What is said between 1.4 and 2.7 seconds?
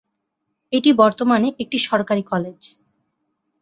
একটি সরকারি কলেজ।